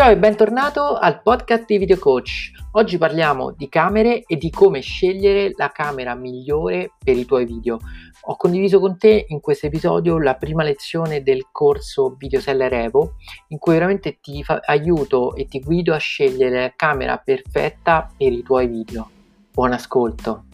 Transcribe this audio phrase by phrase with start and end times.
[0.00, 2.52] Ciao e bentornato al podcast di Video Coach.
[2.72, 7.78] Oggi parliamo di camere e di come scegliere la camera migliore per i tuoi video.
[8.22, 13.16] Ho condiviso con te in questo episodio la prima lezione del corso Video Seller Evo
[13.48, 18.32] in cui veramente ti fa- aiuto e ti guido a scegliere la camera perfetta per
[18.32, 19.06] i tuoi video.
[19.52, 20.49] Buon ascolto!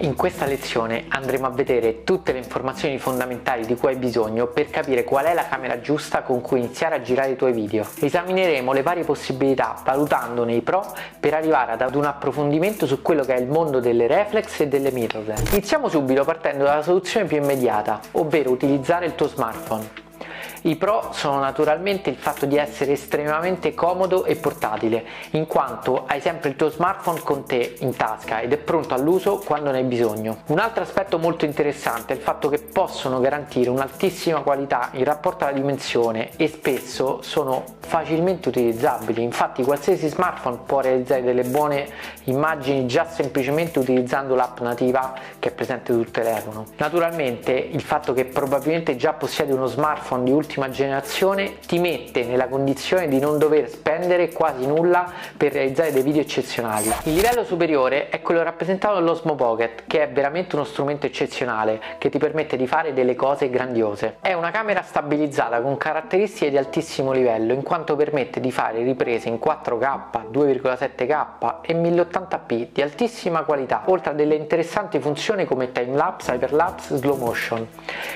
[0.00, 4.68] In questa lezione andremo a vedere tutte le informazioni fondamentali di cui hai bisogno per
[4.68, 7.86] capire qual è la camera giusta con cui iniziare a girare i tuoi video.
[7.98, 10.84] Esamineremo le varie possibilità valutandone i pro
[11.18, 14.90] per arrivare ad un approfondimento su quello che è il mondo delle reflex e delle
[14.90, 15.50] mirrorless.
[15.52, 20.05] Iniziamo subito partendo dalla soluzione più immediata, ovvero utilizzare il tuo smartphone.
[20.66, 26.20] I pro sono naturalmente il fatto di essere estremamente comodo e portatile, in quanto hai
[26.20, 29.84] sempre il tuo smartphone con te in tasca ed è pronto all'uso quando ne hai
[29.84, 30.38] bisogno.
[30.46, 35.44] Un altro aspetto molto interessante è il fatto che possono garantire un'altissima qualità in rapporto
[35.44, 39.22] alla dimensione e spesso sono facilmente utilizzabili.
[39.22, 41.86] Infatti qualsiasi smartphone può realizzare delle buone
[42.24, 46.64] immagini già semplicemente utilizzando l'app nativa che è presente sul telefono.
[46.78, 52.24] Naturalmente il fatto che probabilmente già possiedi uno smartphone di ultima ultima generazione ti mette
[52.24, 56.90] nella condizione di non dover spendere quasi nulla per realizzare dei video eccezionali.
[57.04, 62.08] Il livello superiore è quello rappresentato dall'Osmo Pocket, che è veramente uno strumento eccezionale che
[62.08, 64.16] ti permette di fare delle cose grandiose.
[64.22, 69.28] È una camera stabilizzata con caratteristiche di altissimo livello, in quanto permette di fare riprese
[69.28, 76.32] in 4K, 2,7K e 1080p di altissima qualità, oltre a delle interessanti funzioni come timelapse,
[76.32, 77.66] hyperlapse, slow motion.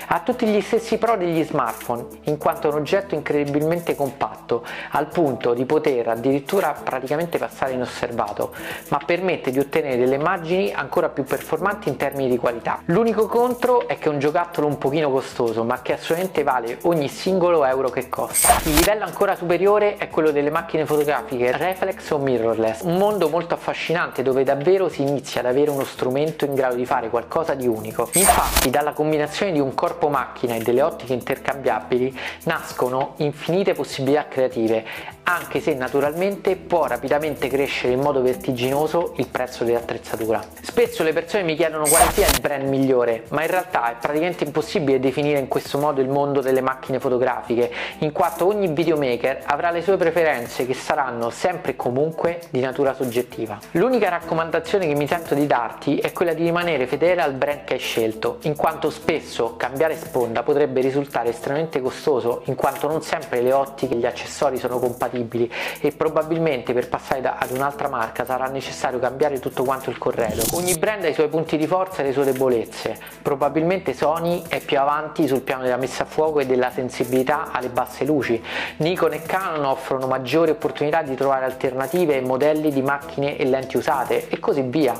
[0.08, 5.08] Ha tutti gli stessi pro degli smartphone, in quanto è un oggetto incredibilmente compatto, al
[5.08, 8.54] punto di poter addirittura praticamente passare inosservato,
[8.88, 12.80] ma permette di ottenere delle immagini ancora più performanti in termini di qualità.
[12.86, 17.08] L'unico contro è che è un giocattolo un pochino costoso, ma che assolutamente vale ogni
[17.08, 18.60] singolo euro che costa.
[18.64, 23.54] Il livello ancora superiore è quello delle macchine fotografiche reflex o mirrorless, un mondo molto
[23.54, 27.66] affascinante dove davvero si inizia ad avere uno strumento in grado di fare qualcosa di
[27.66, 28.08] unico.
[28.12, 32.09] Infatti, dalla combinazione di un corpo macchina e delle ottiche intercambiabili
[32.44, 34.84] nascono infinite possibilità creative
[35.30, 40.42] anche se naturalmente può rapidamente crescere in modo vertiginoso il prezzo dell'attrezzatura.
[40.60, 44.42] Spesso le persone mi chiedono quale sia il brand migliore, ma in realtà è praticamente
[44.42, 49.70] impossibile definire in questo modo il mondo delle macchine fotografiche, in quanto ogni videomaker avrà
[49.70, 53.58] le sue preferenze che saranno sempre e comunque di natura soggettiva.
[53.72, 57.74] L'unica raccomandazione che mi sento di darti è quella di rimanere fedele al brand che
[57.74, 61.99] hai scelto, in quanto spesso cambiare sponda potrebbe risultare estremamente costoso,
[62.44, 65.50] in quanto non sempre le ottiche e gli accessori sono compatibili
[65.80, 70.42] e probabilmente per passare da, ad un'altra marca sarà necessario cambiare tutto quanto il corredo.
[70.52, 72.98] Ogni brand ha i suoi punti di forza e le sue debolezze.
[73.20, 77.68] Probabilmente Sony è più avanti sul piano della messa a fuoco e della sensibilità alle
[77.68, 78.42] basse luci.
[78.78, 83.76] Nikon e Canon offrono maggiori opportunità di trovare alternative e modelli di macchine e lenti
[83.76, 84.98] usate e così via.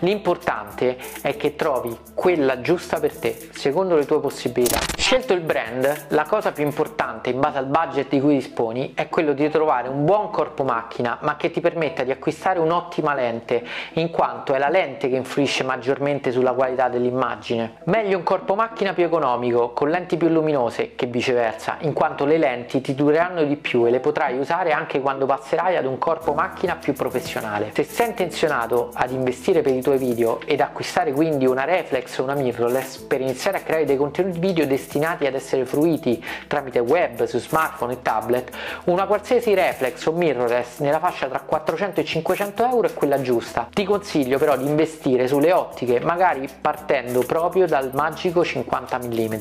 [0.00, 4.99] L'importante è che trovi quella giusta per te, secondo le tue possibilità.
[5.10, 9.08] Scelto il brand, la cosa più importante in base al budget di cui disponi è
[9.08, 13.60] quello di trovare un buon corpo macchina ma che ti permetta di acquistare un'ottima lente
[13.94, 17.78] in quanto è la lente che influisce maggiormente sulla qualità dell'immagine.
[17.86, 22.38] Meglio un corpo macchina più economico con lenti più luminose che viceversa in quanto le
[22.38, 26.34] lenti ti dureranno di più e le potrai usare anche quando passerai ad un corpo
[26.34, 27.72] macchina più professionale.
[27.74, 32.22] Se sei intenzionato ad investire per i tuoi video ed acquistare quindi una reflex o
[32.22, 37.24] una mirrorless per iniziare a creare dei contenuti video destinati ad essere fruiti tramite web,
[37.24, 38.50] su smartphone e tablet,
[38.84, 43.68] una qualsiasi reflex o mirrorless nella fascia tra 400 e 500 euro è quella giusta.
[43.72, 49.34] Ti consiglio però di investire sulle ottiche, magari partendo proprio dal magico 50 mm,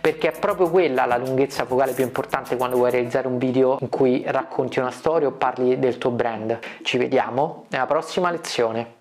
[0.00, 3.88] perché è proprio quella la lunghezza focale più importante quando vuoi realizzare un video in
[3.88, 6.58] cui racconti una storia o parli del tuo brand.
[6.82, 8.97] Ci vediamo nella prossima lezione.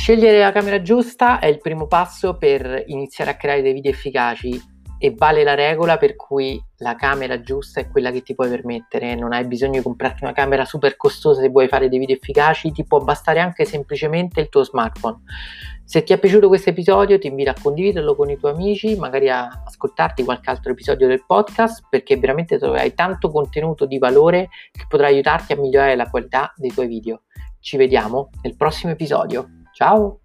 [0.00, 4.58] Scegliere la camera giusta è il primo passo per iniziare a creare dei video efficaci
[4.98, 9.14] e vale la regola per cui la camera giusta è quella che ti puoi permettere,
[9.14, 12.72] non hai bisogno di comprarti una camera super costosa se vuoi fare dei video efficaci,
[12.72, 15.18] ti può bastare anche semplicemente il tuo smartphone.
[15.84, 19.28] Se ti è piaciuto questo episodio ti invito a condividerlo con i tuoi amici, magari
[19.28, 24.86] a ascoltarti qualche altro episodio del podcast perché veramente troverai tanto contenuto di valore che
[24.88, 27.24] potrà aiutarti a migliorare la qualità dei tuoi video.
[27.60, 29.59] Ci vediamo nel prossimo episodio.
[29.80, 30.20] Ciao!